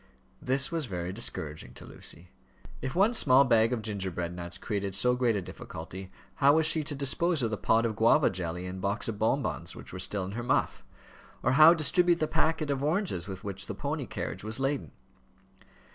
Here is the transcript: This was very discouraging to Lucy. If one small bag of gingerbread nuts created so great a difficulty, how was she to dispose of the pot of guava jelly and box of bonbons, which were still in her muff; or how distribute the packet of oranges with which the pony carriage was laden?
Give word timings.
This 0.41 0.71
was 0.71 0.87
very 0.87 1.13
discouraging 1.13 1.75
to 1.75 1.85
Lucy. 1.85 2.31
If 2.81 2.95
one 2.95 3.13
small 3.13 3.43
bag 3.43 3.71
of 3.71 3.83
gingerbread 3.83 4.33
nuts 4.35 4.57
created 4.57 4.95
so 4.95 5.15
great 5.15 5.35
a 5.35 5.43
difficulty, 5.43 6.11
how 6.37 6.53
was 6.53 6.65
she 6.65 6.83
to 6.85 6.95
dispose 6.95 7.43
of 7.43 7.51
the 7.51 7.57
pot 7.57 7.85
of 7.85 7.95
guava 7.95 8.31
jelly 8.31 8.65
and 8.65 8.81
box 8.81 9.07
of 9.07 9.19
bonbons, 9.19 9.75
which 9.75 9.93
were 9.93 9.99
still 9.99 10.25
in 10.25 10.31
her 10.31 10.41
muff; 10.41 10.83
or 11.43 11.51
how 11.51 11.75
distribute 11.75 12.19
the 12.19 12.25
packet 12.27 12.71
of 12.71 12.83
oranges 12.83 13.27
with 13.27 13.43
which 13.43 13.67
the 13.67 13.75
pony 13.75 14.07
carriage 14.07 14.43
was 14.43 14.59
laden? 14.59 14.91